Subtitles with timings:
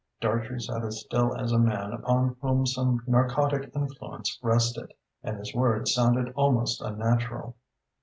[0.19, 5.53] Dartrey sat as still as a man upon whom some narcotic influence rested, and his
[5.53, 7.55] words sounded almost unnatural.